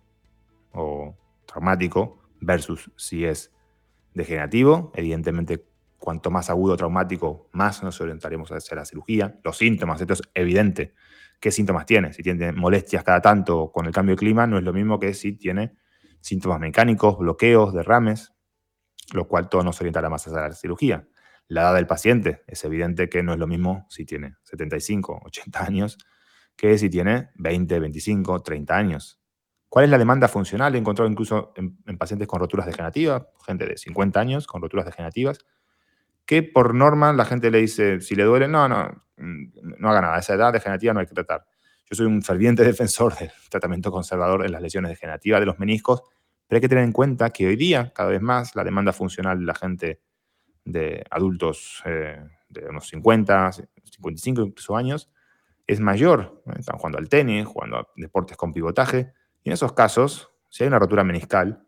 o 0.73 1.17
traumático 1.45 2.23
versus 2.41 2.91
si 2.97 3.25
es 3.25 3.53
degenerativo. 4.15 4.93
Evidentemente, 4.95 5.67
cuanto 5.99 6.31
más 6.31 6.51
agudo 6.51 6.75
o 6.75 6.77
traumático, 6.77 7.49
más 7.53 7.83
nos 7.83 8.01
orientaremos 8.01 8.53
a 8.53 8.57
hacer 8.57 8.79
la 8.79 8.85
cirugía. 8.85 9.41
Los 9.43 9.59
síntomas, 9.59 10.01
esto 10.01 10.13
es 10.15 10.23
evidente. 10.35 10.95
¿Qué 11.41 11.51
síntomas 11.51 11.85
tiene? 11.85 12.13
Si 12.13 12.23
tiene 12.23 12.53
molestias 12.53 13.03
cada 13.03 13.21
tanto 13.21 13.73
con 13.73 13.87
el 13.87 13.93
cambio 13.93 14.15
de 14.15 14.21
clima, 14.21 14.47
no 14.47 14.57
es 14.57 14.63
lo 14.63 14.73
mismo 14.73 15.01
que 15.01 15.15
si 15.15 15.33
tiene 15.33 15.75
síntomas 16.21 16.61
mecánicos, 16.61 17.19
bloqueos, 17.19 17.75
derrames, 17.75 18.33
lo 19.13 19.27
cual 19.27 19.49
todo 19.49 19.65
nos 19.65 19.81
orientará 19.81 20.09
más 20.09 20.25
hacia 20.29 20.41
la 20.41 20.53
cirugía. 20.53 21.09
La 21.49 21.63
edad 21.63 21.75
del 21.75 21.87
paciente, 21.87 22.43
es 22.47 22.65
evidente 22.65 23.09
que 23.09 23.23
no 23.23 23.33
es 23.33 23.39
lo 23.39 23.47
mismo 23.47 23.87
si 23.91 24.05
tiene 24.05 24.37
75, 24.45 25.23
80 25.25 25.65
años, 25.65 25.99
que 26.57 26.79
si 26.79 26.89
tiene 26.89 27.31
20, 27.37 27.81
25, 27.81 28.43
30 28.43 28.77
años. 28.77 29.21
¿Cuál 29.69 29.87
es 29.87 29.91
la 29.91 29.99
demanda 29.99 30.29
funcional? 30.29 30.75
He 30.75 30.79
encontrado 30.79 31.11
incluso 31.11 31.53
en, 31.57 31.99
pacientes 31.99 32.29
con 32.29 32.39
roturas 32.39 32.67
degenerativas, 32.67 33.25
gente 33.45 33.67
de 33.67 33.77
50 33.77 34.21
años 34.21 34.47
con 34.47 34.63
roturas 34.63 34.87
degenerativas, 34.87 35.39
que 36.25 36.43
por 36.45 36.75
norma 36.75 37.13
la 37.13 37.25
gente 37.25 37.51
le 37.51 37.59
dice, 37.59 38.01
si 38.01 38.15
le 38.15 38.23
duele, 38.23 38.47
no, 38.47 38.69
no, 38.69 39.05
mm, 39.17 39.79
no 39.79 39.91
haga 39.91 40.01
nada, 40.01 40.19
esa 40.19 40.35
edad 40.35 40.53
degenerativa 40.53 40.95
no 40.95 41.01
hay 41.01 41.07
que 41.07 41.15
tratar. 41.15 41.45
Yo 41.91 41.97
soy 41.97 42.07
un 42.07 42.23
ferviente 42.23 42.63
defensor 42.65 43.17
del 43.19 43.33
tratamiento 43.51 43.91
conservador 43.91 44.47
en 44.47 44.53
las 44.53 44.63
lesiones 44.63 44.91
degenerativas 44.91 45.41
de 45.41 45.47
los 45.47 45.59
meniscos, 45.59 46.03
pero 46.47 46.59
hay 46.59 46.61
que 46.61 46.69
tener 46.69 46.85
en 46.85 46.93
cuenta 46.93 47.31
que 47.31 47.49
hoy 47.49 47.57
día, 47.57 47.93
cada 47.93 48.11
vez 48.11 48.23
más, 48.23 48.55
la 48.55 48.63
demanda 48.63 48.93
funcional 48.93 49.41
de 49.41 49.45
la 49.45 49.55
gente 49.57 50.01
de 50.65 51.05
adultos 51.11 51.83
eh, 51.85 52.23
de 52.49 52.67
unos 52.67 52.89
50, 52.89 53.53
55 53.53 54.43
incluso 54.43 54.77
años, 54.77 55.11
es 55.67 55.81
mayor. 55.81 56.43
Están 56.57 56.79
jugando 56.79 56.99
al 56.99 57.09
tenis, 57.09 57.47
jugando 57.47 57.79
a 57.79 57.89
deportes 57.97 58.37
con 58.37 58.53
pivotaje, 58.53 59.13
y 59.43 59.51
en 59.51 59.55
esos 59.55 59.73
casos, 59.73 60.33
si 60.49 60.65
hay 60.65 60.69
una 60.69 60.79
rotura 60.79 61.05
meniscal, 61.05 61.65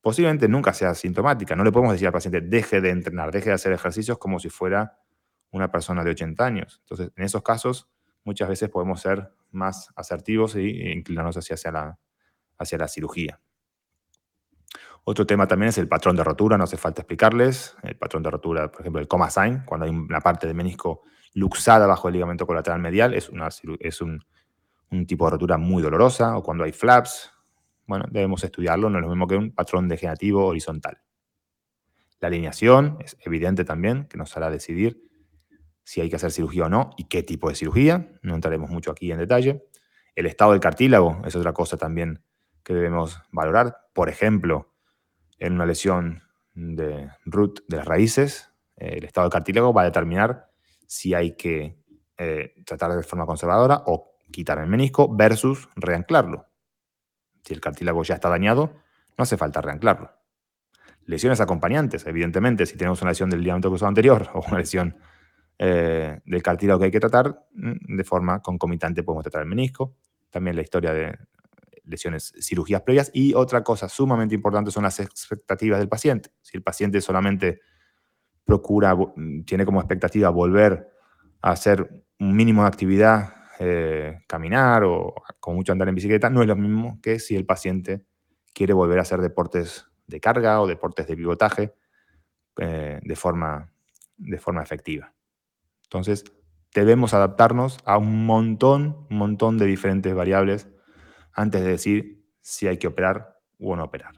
posiblemente 0.00 0.48
nunca 0.48 0.72
sea 0.72 0.94
sintomática. 0.94 1.56
No 1.56 1.64
le 1.64 1.72
podemos 1.72 1.92
decir 1.92 2.06
al 2.06 2.12
paciente, 2.12 2.40
deje 2.40 2.80
de 2.80 2.90
entrenar, 2.90 3.32
deje 3.32 3.50
de 3.50 3.54
hacer 3.54 3.72
ejercicios 3.72 4.18
como 4.18 4.38
si 4.38 4.48
fuera 4.50 4.98
una 5.50 5.70
persona 5.70 6.04
de 6.04 6.10
80 6.10 6.44
años. 6.44 6.80
Entonces, 6.82 7.10
en 7.16 7.24
esos 7.24 7.42
casos, 7.42 7.88
muchas 8.24 8.48
veces 8.48 8.68
podemos 8.68 9.00
ser 9.00 9.32
más 9.50 9.88
asertivos 9.96 10.54
e 10.56 10.92
inclinarnos 10.92 11.36
hacia, 11.36 11.54
hacia, 11.54 11.72
la, 11.72 11.98
hacia 12.58 12.78
la 12.78 12.88
cirugía. 12.88 13.40
Otro 15.10 15.24
tema 15.24 15.46
también 15.46 15.70
es 15.70 15.78
el 15.78 15.88
patrón 15.88 16.16
de 16.16 16.22
rotura, 16.22 16.58
no 16.58 16.64
hace 16.64 16.76
falta 16.76 17.00
explicarles. 17.00 17.74
El 17.82 17.96
patrón 17.96 18.22
de 18.22 18.30
rotura, 18.30 18.70
por 18.70 18.82
ejemplo, 18.82 19.00
el 19.00 19.08
coma 19.08 19.30
sign, 19.30 19.62
cuando 19.64 19.86
hay 19.86 19.90
una 19.90 20.20
parte 20.20 20.46
del 20.46 20.54
menisco 20.54 21.04
luxada 21.32 21.86
bajo 21.86 22.08
el 22.08 22.12
ligamento 22.12 22.46
colateral 22.46 22.78
medial, 22.78 23.14
es, 23.14 23.30
una, 23.30 23.48
es 23.80 24.02
un, 24.02 24.22
un 24.90 25.06
tipo 25.06 25.24
de 25.24 25.30
rotura 25.30 25.56
muy 25.56 25.82
dolorosa 25.82 26.36
o 26.36 26.42
cuando 26.42 26.64
hay 26.64 26.72
flaps. 26.72 27.32
Bueno, 27.86 28.04
debemos 28.10 28.44
estudiarlo, 28.44 28.90
no 28.90 28.98
es 28.98 29.02
lo 29.02 29.08
mismo 29.08 29.26
que 29.26 29.36
un 29.36 29.54
patrón 29.54 29.88
degenerativo 29.88 30.44
horizontal. 30.44 30.98
La 32.20 32.28
alineación 32.28 32.98
es 33.00 33.16
evidente 33.20 33.64
también, 33.64 34.08
que 34.08 34.18
nos 34.18 34.36
hará 34.36 34.50
decidir 34.50 35.02
si 35.84 36.02
hay 36.02 36.10
que 36.10 36.16
hacer 36.16 36.32
cirugía 36.32 36.66
o 36.66 36.68
no 36.68 36.90
y 36.98 37.04
qué 37.04 37.22
tipo 37.22 37.48
de 37.48 37.54
cirugía. 37.54 38.12
No 38.20 38.34
entraremos 38.34 38.68
mucho 38.68 38.90
aquí 38.90 39.10
en 39.10 39.16
detalle. 39.16 39.64
El 40.14 40.26
estado 40.26 40.50
del 40.52 40.60
cartílago 40.60 41.22
es 41.24 41.34
otra 41.34 41.54
cosa 41.54 41.78
también 41.78 42.22
que 42.62 42.74
debemos 42.74 43.22
valorar. 43.32 43.74
Por 43.94 44.10
ejemplo, 44.10 44.74
en 45.38 45.54
una 45.54 45.66
lesión 45.66 46.22
de 46.54 47.10
root 47.24 47.60
de 47.68 47.76
las 47.76 47.86
raíces, 47.86 48.52
el 48.76 49.04
estado 49.04 49.26
del 49.26 49.32
cartílago 49.32 49.72
va 49.72 49.82
a 49.82 49.86
determinar 49.86 50.50
si 50.86 51.14
hay 51.14 51.36
que 51.36 51.78
eh, 52.16 52.54
tratar 52.64 52.96
de 52.96 53.02
forma 53.02 53.26
conservadora 53.26 53.82
o 53.86 54.16
quitar 54.30 54.58
el 54.58 54.66
menisco 54.66 55.14
versus 55.14 55.68
reanclarlo. 55.76 56.46
Si 57.44 57.54
el 57.54 57.60
cartílago 57.60 58.02
ya 58.02 58.14
está 58.14 58.28
dañado, 58.28 58.72
no 59.16 59.22
hace 59.22 59.36
falta 59.36 59.60
reanclarlo. 59.60 60.10
Lesiones 61.04 61.40
acompañantes, 61.40 62.06
evidentemente, 62.06 62.66
si 62.66 62.76
tenemos 62.76 63.00
una 63.02 63.12
lesión 63.12 63.30
del 63.30 63.40
ligamento 63.40 63.68
cruzado 63.68 63.88
anterior 63.88 64.28
o 64.34 64.40
una 64.46 64.58
lesión 64.58 64.96
eh, 65.58 66.20
del 66.24 66.42
cartílago 66.42 66.78
que 66.80 66.86
hay 66.86 66.90
que 66.90 67.00
tratar, 67.00 67.46
mm, 67.52 67.96
de 67.96 68.04
forma 68.04 68.40
concomitante 68.42 69.02
podemos 69.02 69.24
tratar 69.24 69.42
el 69.42 69.48
menisco. 69.48 69.96
También 70.30 70.56
la 70.56 70.62
historia 70.62 70.92
de 70.92 71.18
lesiones, 71.88 72.32
cirugías 72.40 72.82
previas. 72.82 73.10
Y 73.12 73.34
otra 73.34 73.62
cosa 73.64 73.88
sumamente 73.88 74.34
importante 74.34 74.70
son 74.70 74.84
las 74.84 75.00
expectativas 75.00 75.78
del 75.78 75.88
paciente. 75.88 76.30
Si 76.42 76.56
el 76.56 76.62
paciente 76.62 77.00
solamente 77.00 77.60
procura, 78.44 78.96
tiene 79.44 79.64
como 79.64 79.80
expectativa 79.80 80.30
volver 80.30 80.90
a 81.42 81.50
hacer 81.50 82.04
un 82.18 82.34
mínimo 82.34 82.62
de 82.62 82.68
actividad 82.68 83.34
eh, 83.60 84.20
caminar 84.26 84.84
o 84.84 85.14
con 85.40 85.56
mucho 85.56 85.72
andar 85.72 85.88
en 85.88 85.94
bicicleta, 85.94 86.30
no 86.30 86.42
es 86.42 86.48
lo 86.48 86.56
mismo 86.56 87.00
que 87.02 87.18
si 87.18 87.34
el 87.36 87.44
paciente 87.44 88.04
quiere 88.54 88.72
volver 88.72 88.98
a 88.98 89.02
hacer 89.02 89.20
deportes 89.20 89.86
de 90.06 90.20
carga 90.20 90.60
o 90.60 90.66
deportes 90.66 91.06
de 91.06 91.16
pivotaje 91.16 91.74
eh, 92.56 93.00
de, 93.02 93.16
forma, 93.16 93.72
de 94.16 94.38
forma 94.38 94.62
efectiva. 94.62 95.12
Entonces, 95.84 96.24
debemos 96.74 97.14
adaptarnos 97.14 97.78
a 97.84 97.98
un 97.98 98.26
montón, 98.26 99.06
un 99.10 99.18
montón 99.18 99.58
de 99.58 99.66
diferentes 99.66 100.14
variables 100.14 100.68
antes 101.38 101.62
de 101.62 101.70
decir 101.70 102.24
si 102.42 102.66
hay 102.66 102.78
que 102.78 102.88
operar 102.88 103.38
o 103.60 103.76
no 103.76 103.84
operar. 103.84 104.12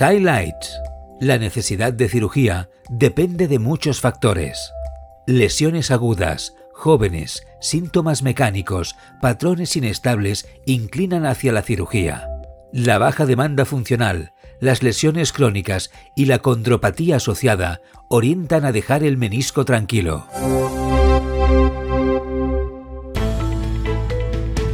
Highlights. 0.00 0.80
La 1.20 1.36
necesidad 1.36 1.92
de 1.92 2.08
cirugía 2.08 2.70
depende 2.88 3.46
de 3.46 3.58
muchos 3.58 4.00
factores. 4.00 4.72
Lesiones 5.26 5.90
agudas, 5.90 6.54
jóvenes, 6.72 7.46
síntomas 7.60 8.22
mecánicos, 8.22 8.96
patrones 9.20 9.76
inestables 9.76 10.48
inclinan 10.64 11.26
hacia 11.26 11.52
la 11.52 11.60
cirugía. 11.60 12.26
La 12.72 12.96
baja 12.96 13.26
demanda 13.26 13.66
funcional, 13.66 14.32
las 14.58 14.82
lesiones 14.82 15.34
crónicas 15.34 15.90
y 16.16 16.24
la 16.24 16.38
condropatía 16.38 17.16
asociada 17.16 17.82
orientan 18.08 18.64
a 18.64 18.72
dejar 18.72 19.04
el 19.04 19.18
menisco 19.18 19.66
tranquilo. 19.66 20.26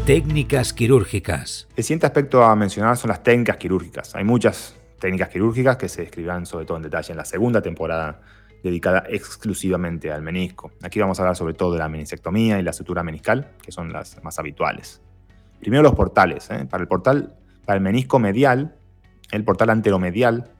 Técnicas 0.06 0.72
quirúrgicas. 0.72 1.66
El 1.74 1.82
siguiente 1.82 2.06
aspecto 2.06 2.44
a 2.44 2.54
mencionar 2.54 2.96
son 2.96 3.08
las 3.08 3.24
técnicas 3.24 3.56
quirúrgicas. 3.56 4.14
Hay 4.14 4.22
muchas 4.22 4.76
técnicas 5.00 5.30
quirúrgicas 5.30 5.76
que 5.78 5.88
se 5.88 6.02
describirán 6.02 6.46
sobre 6.46 6.64
todo 6.64 6.76
en 6.76 6.84
detalle 6.84 7.10
en 7.10 7.16
la 7.16 7.24
segunda 7.24 7.60
temporada 7.60 8.20
dedicada 8.62 9.02
exclusivamente 9.08 10.12
al 10.12 10.22
menisco. 10.22 10.70
Aquí 10.84 11.00
vamos 11.00 11.18
a 11.18 11.22
hablar 11.22 11.34
sobre 11.34 11.54
todo 11.54 11.72
de 11.72 11.80
la 11.80 11.88
menisectomía 11.88 12.60
y 12.60 12.62
la 12.62 12.72
sutura 12.72 13.02
meniscal, 13.02 13.50
que 13.60 13.72
son 13.72 13.92
las 13.92 14.22
más 14.22 14.38
habituales. 14.38 15.02
Primero 15.58 15.82
los 15.82 15.96
portales. 15.96 16.48
¿eh? 16.52 16.68
Para 16.70 16.82
el 16.82 16.86
portal, 16.86 17.34
para 17.64 17.78
el 17.78 17.82
menisco 17.82 18.20
medial, 18.20 18.76
el 19.32 19.42
portal 19.42 19.70
anteromedial, 19.70 20.52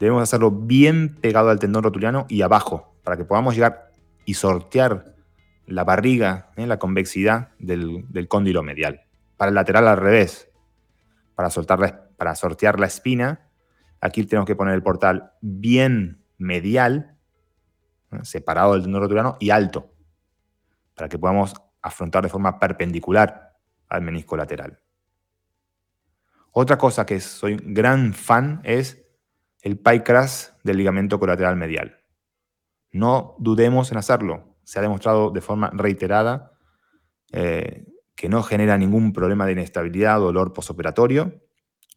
debemos 0.00 0.24
hacerlo 0.24 0.50
bien 0.50 1.14
pegado 1.20 1.50
al 1.50 1.60
tendón 1.60 1.84
rotuliano 1.84 2.26
y 2.28 2.42
abajo, 2.42 2.92
para 3.04 3.16
que 3.16 3.24
podamos 3.24 3.54
llegar 3.54 3.92
y 4.24 4.34
sortear 4.34 5.14
la 5.70 5.84
barriga, 5.84 6.50
¿eh? 6.56 6.66
la 6.66 6.78
convexidad 6.78 7.50
del, 7.58 8.26
cóndilo 8.28 8.62
medial. 8.62 9.02
Para 9.36 9.50
el 9.50 9.54
lateral 9.54 9.88
al 9.88 9.96
revés, 9.96 10.50
para, 11.34 11.48
para 12.16 12.34
sortear 12.34 12.80
la 12.80 12.86
espina, 12.86 13.48
aquí 14.00 14.24
tenemos 14.24 14.46
que 14.46 14.56
poner 14.56 14.74
el 14.74 14.82
portal 14.82 15.32
bien 15.40 16.24
medial 16.38 17.16
separado 18.22 18.72
del 18.72 18.82
tendón 18.82 19.02
rotuliano 19.02 19.36
y 19.38 19.50
alto, 19.50 19.94
para 20.94 21.08
que 21.08 21.18
podamos 21.18 21.54
afrontar 21.80 22.24
de 22.24 22.28
forma 22.28 22.58
perpendicular 22.58 23.56
al 23.88 24.02
menisco 24.02 24.36
lateral. 24.36 24.80
Otra 26.50 26.76
cosa 26.76 27.06
que 27.06 27.20
soy 27.20 27.56
gran 27.62 28.12
fan 28.12 28.60
es 28.64 29.06
el 29.62 29.78
pie 29.78 30.02
del 30.64 30.76
ligamento 30.76 31.20
colateral 31.20 31.56
medial. 31.56 32.00
No 32.90 33.36
dudemos 33.38 33.92
en 33.92 33.98
hacerlo. 33.98 34.49
Se 34.64 34.78
ha 34.78 34.82
demostrado 34.82 35.30
de 35.30 35.40
forma 35.40 35.70
reiterada 35.72 36.52
eh, 37.32 37.84
que 38.14 38.28
no 38.28 38.42
genera 38.42 38.76
ningún 38.76 39.12
problema 39.12 39.46
de 39.46 39.52
inestabilidad 39.52 40.20
o 40.20 40.26
dolor 40.26 40.52
posoperatorio 40.52 41.40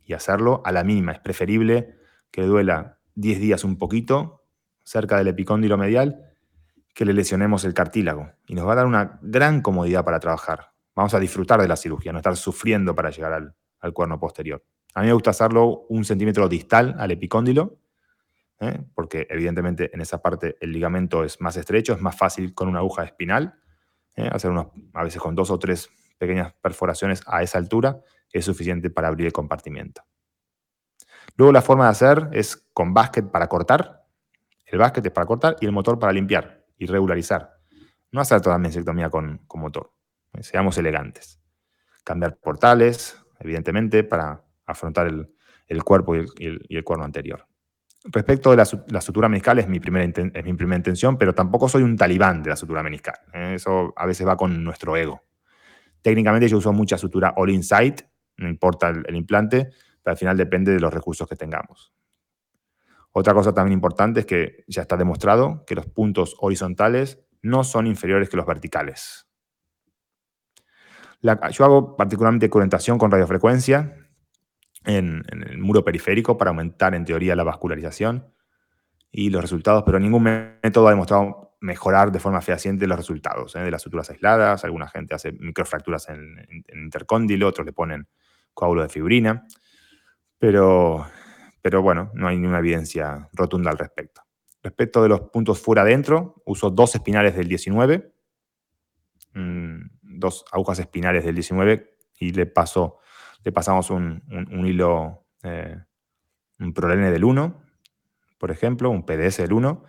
y 0.05 0.13
hacerlo 0.13 0.61
a 0.65 0.71
la 0.71 0.83
mínima. 0.83 1.11
Es 1.11 1.19
preferible 1.19 1.95
que 2.31 2.43
duela 2.43 2.99
10 3.15 3.39
días 3.39 3.63
un 3.63 3.77
poquito 3.77 4.43
cerca 4.83 5.17
del 5.17 5.27
epicóndilo 5.27 5.77
medial 5.77 6.33
que 6.93 7.05
le 7.05 7.13
lesionemos 7.13 7.65
el 7.65 7.73
cartílago 7.73 8.31
y 8.45 8.53
nos 8.55 8.67
va 8.67 8.73
a 8.73 8.75
dar 8.75 8.85
una 8.85 9.19
gran 9.21 9.61
comodidad 9.61 10.05
para 10.05 10.19
trabajar. 10.19 10.71
Vamos 10.95 11.13
a 11.13 11.19
disfrutar 11.19 11.61
de 11.61 11.67
la 11.67 11.75
cirugía, 11.75 12.11
no 12.11 12.19
estar 12.19 12.35
sufriendo 12.35 12.93
para 12.93 13.09
llegar 13.09 13.33
al, 13.33 13.55
al 13.79 13.93
cuerno 13.93 14.19
posterior. 14.19 14.63
A 14.93 15.01
mí 15.01 15.07
me 15.07 15.13
gusta 15.13 15.31
hacerlo 15.31 15.85
un 15.89 16.05
centímetro 16.05 16.47
distal 16.47 16.95
al 16.99 17.11
epicóndilo, 17.11 17.79
¿eh? 18.69 18.83
porque 18.93 19.27
evidentemente 19.29 19.91
en 19.93 20.01
esa 20.01 20.21
parte 20.21 20.55
el 20.59 20.71
ligamento 20.71 21.23
es 21.23 21.39
más 21.41 21.57
estrecho, 21.57 21.93
es 21.93 22.01
más 22.01 22.17
fácil 22.17 22.53
con 22.53 22.67
una 22.67 22.79
aguja 22.79 23.03
espinal, 23.03 23.55
¿eh? 24.15 24.29
hacer 24.31 24.51
unos, 24.51 24.67
a 24.93 25.03
veces 25.03 25.21
con 25.21 25.35
dos 25.35 25.49
o 25.51 25.59
tres 25.59 25.89
pequeñas 26.17 26.53
perforaciones 26.61 27.21
a 27.27 27.43
esa 27.43 27.57
altura 27.57 28.01
es 28.31 28.45
suficiente 28.45 28.89
para 28.89 29.07
abrir 29.07 29.27
el 29.27 29.33
compartimiento. 29.33 30.03
Luego 31.35 31.51
la 31.51 31.61
forma 31.61 31.85
de 31.85 31.91
hacer 31.91 32.29
es 32.31 32.57
con 32.73 32.93
básquet 32.93 33.29
para 33.29 33.47
cortar, 33.47 34.05
el 34.65 34.79
básquet 34.79 35.05
es 35.05 35.11
para 35.11 35.27
cortar 35.27 35.55
y 35.59 35.65
el 35.65 35.71
motor 35.71 35.99
para 35.99 36.11
limpiar 36.11 36.65
y 36.77 36.85
regularizar. 36.85 37.57
No 38.11 38.21
hacer 38.21 38.41
toda 38.41 38.55
la 38.55 38.59
mensectomía 38.59 39.09
con, 39.09 39.45
motor. 39.55 39.91
¿eh? 40.33 40.43
Seamos 40.43 40.77
elegantes. 40.77 41.39
Cambiar 42.03 42.37
portales, 42.37 43.17
evidentemente, 43.39 44.03
para 44.03 44.43
afrontar 44.65 45.07
el, 45.07 45.83
cuerpo 45.83 46.15
y 46.15 46.25
el, 46.37 46.83
cuerno 46.83 47.05
anterior. 47.05 47.47
Respecto 48.05 48.51
de 48.51 48.57
la, 48.57 49.01
sutura 49.01 49.29
meniscal, 49.29 49.59
es 49.59 49.67
mi, 49.69 49.79
primera 49.79 50.05
mi 50.05 50.53
primera 50.53 50.75
intención, 50.75 51.17
pero 51.17 51.33
tampoco 51.33 51.69
soy 51.69 51.83
un 51.83 51.95
talibán 51.95 52.43
de 52.43 52.49
la 52.49 52.57
sutura 52.57 52.83
meniscal. 52.83 53.15
¿eh? 53.33 53.53
Eso 53.55 53.93
a 53.95 54.05
veces 54.05 54.27
va 54.27 54.35
con 54.35 54.61
nuestro 54.61 54.97
ego. 54.97 55.23
Técnicamente 56.01 56.49
yo 56.49 56.57
uso 56.57 56.73
mucha 56.73 56.97
sutura 56.97 57.33
all 57.37 57.49
inside, 57.49 57.95
no 58.37 58.49
importa 58.49 58.89
el, 58.89 59.15
implante, 59.15 59.69
pero 60.03 60.11
al 60.11 60.17
final 60.17 60.35
depende 60.35 60.73
de 60.73 60.81
los 60.81 60.93
recursos 60.93 61.29
que 61.29 61.37
tengamos. 61.37 61.93
Otra 63.13 63.33
cosa 63.33 63.53
también 63.53 63.73
importante 63.73 64.21
es 64.21 64.25
que 64.25 64.65
ya 64.67 64.81
está 64.81 64.97
demostrado 64.97 65.63
que 65.65 65.75
los 65.75 65.85
puntos 65.85 66.35
horizontales 66.39 67.23
no 67.41 67.63
son 67.63 67.87
inferiores 67.87 68.27
que 68.27 68.35
los 68.35 68.45
verticales. 68.45 69.27
yo 71.21 71.63
hago 71.63 71.95
particularmente 71.95 72.49
orientación 72.51 72.97
con 72.97 73.11
radiofrecuencia 73.11 74.02
en, 74.85 75.23
el 75.31 75.57
muro 75.57 75.83
periférico 75.83 76.37
para 76.37 76.49
aumentar 76.49 76.95
en 76.95 77.05
teoría 77.05 77.35
la 77.35 77.43
vascularización 77.43 78.33
y 79.11 79.29
los 79.29 79.41
resultados, 79.41 79.83
pero 79.85 79.99
ningún 79.99 80.23
método 80.23 80.87
ha 80.87 80.91
demostrado 80.91 81.55
mejorar 81.61 82.11
de 82.11 82.19
forma 82.19 82.41
fehaciente 82.41 82.87
los 82.87 82.97
resultados 82.97 83.55
¿eh? 83.55 83.59
de 83.59 83.71
las 83.71 83.81
suturas 83.81 84.09
aisladas. 84.09 84.65
Alguna 84.65 84.87
gente 84.87 85.15
hace 85.15 85.31
microfracturas 85.31 86.09
en, 86.09 86.39
en, 86.67 86.83
intercóndilo, 86.83 87.47
otros 87.47 87.65
le 87.65 87.73
ponen 87.73 88.07
coágulo 88.53 88.83
de 88.83 88.89
fibrina, 88.89 89.45
pero, 90.37 91.07
pero 91.61 91.81
bueno, 91.81 92.11
no 92.13 92.27
hay 92.27 92.37
ninguna 92.37 92.59
evidencia 92.59 93.29
rotunda 93.33 93.71
al 93.71 93.77
respecto. 93.77 94.21
Respecto 94.61 95.01
de 95.03 95.09
los 95.09 95.21
puntos 95.21 95.59
fuera 95.59 95.81
adentro, 95.81 96.41
uso 96.45 96.69
dos 96.69 96.95
espinales 96.95 97.35
del 97.35 97.47
19, 97.47 98.13
mm, 99.33 99.81
dos 100.01 100.45
agujas 100.51 100.79
espinales 100.79 101.25
del 101.25 101.35
19 101.35 101.97
y 102.19 102.31
le 102.31 102.45
paso 102.45 102.99
le 103.43 103.51
pasamos 103.51 103.89
un, 103.89 104.21
hilo, 104.65 105.25
eh, 105.43 105.77
un 106.59 106.73
ProLN 106.73 107.11
del 107.11 107.23
1, 107.23 107.61
por 108.37 108.51
ejemplo, 108.51 108.89
un 108.89 109.05
PDS 109.05 109.37
del 109.37 109.53
1, 109.53 109.83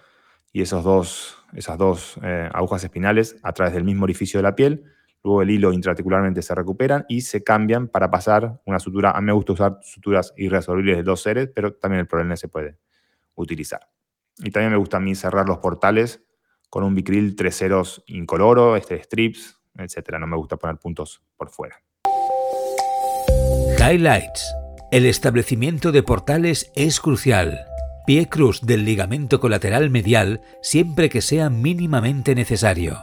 y 0.52 0.62
esos 0.62 0.84
dos, 0.84 1.38
esas 1.54 1.78
dos 1.78 2.18
eh, 2.22 2.48
agujas 2.52 2.84
espinales 2.84 3.36
a 3.42 3.52
través 3.52 3.74
del 3.74 3.84
mismo 3.84 4.04
orificio 4.04 4.38
de 4.38 4.42
la 4.44 4.54
piel, 4.54 4.84
luego 5.22 5.42
el 5.42 5.50
hilo 5.50 5.72
intraarticularmente 5.72 6.42
se 6.42 6.54
recuperan 6.54 7.04
y 7.08 7.22
se 7.22 7.42
cambian 7.42 7.88
para 7.88 8.10
pasar 8.10 8.60
una 8.64 8.78
sutura. 8.78 9.10
A 9.10 9.20
mí 9.20 9.26
me 9.26 9.32
gusta 9.32 9.52
usar 9.52 9.78
suturas 9.82 10.32
irresolvibles 10.36 10.98
de 10.98 11.02
dos 11.02 11.22
seres, 11.22 11.50
pero 11.54 11.74
también 11.74 12.00
el 12.00 12.06
ProLN 12.06 12.36
se 12.36 12.48
puede 12.48 12.78
utilizar. 13.34 13.88
Y 14.38 14.50
también 14.50 14.72
me 14.72 14.78
gusta 14.78 14.98
a 14.98 15.00
mí 15.00 15.14
cerrar 15.14 15.48
los 15.48 15.58
portales 15.58 16.24
con 16.68 16.82
un 16.82 16.94
bicril 16.94 17.36
tres 17.36 17.56
ceros 17.56 18.02
incoloro, 18.06 18.76
este 18.76 19.00
strips, 19.02 19.60
etc. 19.76 20.18
No 20.18 20.26
me 20.26 20.36
gusta 20.36 20.56
poner 20.56 20.76
puntos 20.78 21.22
por 21.36 21.50
fuera. 21.50 21.83
Highlights. 23.84 24.56
El 24.90 25.04
establecimiento 25.04 25.92
de 25.92 26.02
portales 26.02 26.72
es 26.74 27.00
crucial. 27.00 27.66
Pie 28.06 28.30
cruz 28.30 28.62
del 28.62 28.86
ligamento 28.86 29.40
colateral 29.40 29.90
medial 29.90 30.40
siempre 30.62 31.10
que 31.10 31.20
sea 31.20 31.50
mínimamente 31.50 32.34
necesario. 32.34 32.96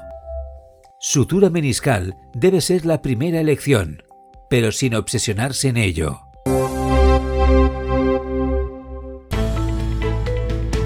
Sutura 1.00 1.52
meniscal 1.52 2.16
debe 2.34 2.62
ser 2.62 2.88
la 2.88 3.04
primera 3.04 3.40
elección, 3.40 4.02
pero 4.50 4.72
sin 4.72 4.96
obsesionarse 4.96 5.68
en 5.68 5.78
ello. 5.78 6.22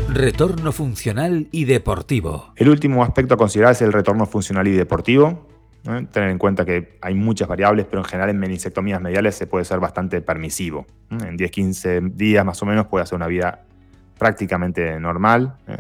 Retorno 0.10 0.74
funcional 0.74 1.48
y 1.54 1.64
deportivo. 1.64 2.52
El 2.58 2.68
último 2.68 3.02
aspecto 3.02 3.36
a 3.36 3.38
considerar 3.38 3.72
es 3.72 3.82
el 3.82 3.94
retorno 3.94 4.26
funcional 4.26 4.68
y 4.68 4.72
deportivo. 4.72 5.55
Tener 5.86 6.32
en 6.32 6.40
cuenta 6.40 6.66
que 6.66 6.98
hay 7.00 7.14
muchas 7.14 7.48
variables, 7.48 7.86
pero 7.86 8.02
en 8.02 8.06
general 8.06 8.32
en 8.32 8.40
menisectomías 8.40 9.00
mediales 9.00 9.36
se 9.36 9.46
puede 9.46 9.66
ser 9.66 9.80
bastante 9.80 10.20
permisivo. 10.20 10.88
En 11.12 11.38
10-15 11.38 12.14
días 12.14 12.44
más 12.44 12.60
o 12.64 12.66
menos 12.66 12.88
puede 12.88 13.04
hacer 13.04 13.16
una 13.16 13.28
vida 13.28 13.66
prácticamente 14.18 15.00
normal 15.00 15.58
¿eh? 15.68 15.78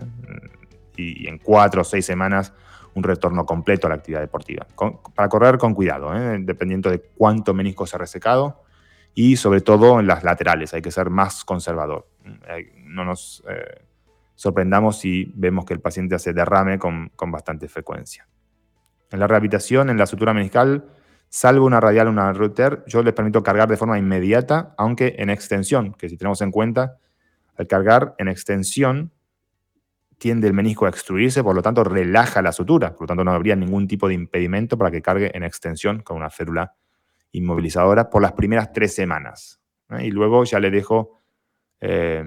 y 0.95 1.27
en 1.27 1.39
4 1.39 1.81
o 1.81 1.83
6 1.83 2.05
semanas 2.05 2.53
un 2.93 3.01
retorno 3.01 3.47
completo 3.47 3.87
a 3.87 3.89
la 3.89 3.95
actividad 3.95 4.21
deportiva. 4.21 4.67
para 5.15 5.27
correr 5.27 5.57
con 5.57 5.73
cuidado, 5.73 6.15
¿eh? 6.15 6.37
dependiendo 6.39 6.91
de 6.91 6.99
cuánto 6.99 7.55
menisco 7.55 7.87
se 7.87 7.95
ha 7.95 7.99
resecado 7.99 8.63
y 9.15 9.37
sobre 9.37 9.61
todo 9.61 9.99
en 9.99 10.05
las 10.05 10.23
laterales, 10.23 10.73
hay 10.75 10.83
que 10.83 10.91
ser 10.91 11.09
más 11.09 11.43
conservador. 11.43 12.07
No 12.83 13.05
nos 13.05 13.43
eh, 13.49 13.85
sorprendamos 14.35 14.99
si 14.99 15.31
vemos 15.35 15.65
que 15.65 15.73
el 15.73 15.79
paciente 15.79 16.13
hace 16.13 16.31
derrame 16.31 16.77
con 16.77 17.31
bastante 17.31 17.67
frecuencia. 17.67 18.27
En 19.11 19.19
la 19.19 19.27
rehabilitación, 19.27 19.89
en 19.89 19.97
la 19.97 20.05
sutura 20.05 20.33
meniscal, 20.33 20.85
salvo 21.29 21.65
una 21.65 21.79
radial 21.79 22.07
o 22.07 22.11
una 22.11 22.31
router, 22.33 22.83
yo 22.87 23.03
les 23.03 23.13
permito 23.13 23.43
cargar 23.43 23.69
de 23.69 23.77
forma 23.77 23.99
inmediata, 23.99 24.73
aunque 24.77 25.15
en 25.17 25.29
extensión, 25.29 25.93
que 25.93 26.09
si 26.09 26.17
tenemos 26.17 26.41
en 26.41 26.51
cuenta, 26.51 26.97
al 27.57 27.67
cargar 27.67 28.15
en 28.17 28.27
extensión 28.27 29.11
tiende 30.17 30.47
el 30.47 30.53
menisco 30.53 30.85
a 30.85 30.89
extruirse, 30.89 31.43
por 31.43 31.55
lo 31.55 31.61
tanto 31.61 31.83
relaja 31.83 32.41
la 32.41 32.51
sutura, 32.51 32.93
por 32.93 33.01
lo 33.01 33.07
tanto 33.07 33.23
no 33.23 33.31
habría 33.31 33.55
ningún 33.55 33.87
tipo 33.87 34.07
de 34.07 34.13
impedimento 34.13 34.77
para 34.77 34.91
que 34.91 35.01
cargue 35.01 35.31
en 35.35 35.43
extensión 35.43 36.01
con 36.01 36.17
una 36.17 36.29
férula 36.29 36.73
inmovilizadora 37.31 38.09
por 38.09 38.21
las 38.21 38.31
primeras 38.31 38.71
tres 38.71 38.95
semanas. 38.95 39.59
Y 39.99 40.11
luego 40.11 40.43
ya 40.45 40.59
le 40.59 40.71
dejo 40.71 41.21
eh, 41.81 42.23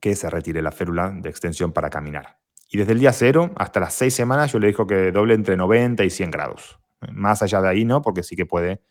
que 0.00 0.14
se 0.14 0.30
retire 0.30 0.62
la 0.62 0.70
férula 0.70 1.10
de 1.10 1.28
extensión 1.28 1.72
para 1.72 1.90
caminar. 1.90 2.38
Y 2.70 2.78
desde 2.78 2.92
el 2.92 3.00
día 3.00 3.12
cero 3.12 3.50
hasta 3.56 3.80
las 3.80 3.94
seis 3.94 4.14
semanas 4.14 4.52
yo 4.52 4.58
le 4.58 4.68
digo 4.68 4.86
que 4.86 5.10
doble 5.10 5.34
entre 5.34 5.56
90 5.56 6.04
y 6.04 6.10
100 6.10 6.30
grados. 6.30 6.78
Más 7.12 7.42
allá 7.42 7.62
de 7.62 7.68
ahí 7.68 7.84
no, 7.84 8.02
porque 8.02 8.22
sí 8.22 8.36
que 8.36 8.46
puede 8.46 8.82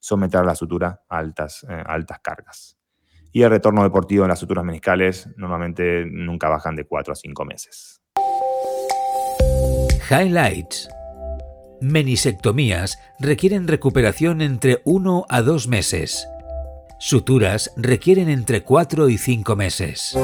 someter 0.00 0.40
a 0.40 0.44
la 0.44 0.54
sutura 0.54 1.02
a 1.08 1.18
altas, 1.18 1.66
eh, 1.68 1.82
altas 1.86 2.20
cargas. 2.20 2.78
Y 3.32 3.42
el 3.42 3.50
retorno 3.50 3.82
deportivo 3.82 4.24
en 4.24 4.30
las 4.30 4.38
suturas 4.38 4.64
meniscales 4.64 5.28
normalmente 5.36 6.06
nunca 6.06 6.48
bajan 6.48 6.74
de 6.76 6.86
4 6.86 7.12
a 7.12 7.16
5 7.16 7.44
meses. 7.44 8.00
Highlights. 10.10 10.88
Menisectomías 11.82 12.98
requieren 13.18 13.68
recuperación 13.68 14.40
entre 14.40 14.80
1 14.84 15.26
a 15.28 15.42
2 15.42 15.68
meses. 15.68 16.26
Suturas 16.98 17.72
requieren 17.76 18.30
entre 18.30 18.62
4 18.62 19.10
y 19.10 19.18
5 19.18 19.56
meses. 19.56 20.16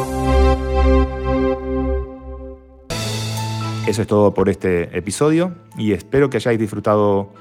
Eso 3.87 4.03
es 4.03 4.07
todo 4.07 4.33
por 4.33 4.49
este 4.49 4.97
episodio 4.97 5.57
y 5.77 5.93
espero 5.93 6.31
que 6.31 6.37
hayáis 6.37 6.59
disfrutado 6.59 7.33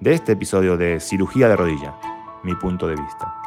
de 0.00 0.14
este 0.14 0.32
episodio 0.32 0.78
de 0.78 1.00
Cirugía 1.00 1.48
de 1.48 1.56
Rodilla, 1.56 1.94
mi 2.42 2.54
punto 2.54 2.86
de 2.86 2.96
vista. 2.96 3.41